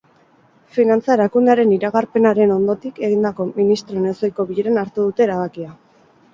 [0.77, 5.75] Finantza erakundearen iragarpenaren ondotik egindako ministroen ezohiko bileran hartu dute erabakia.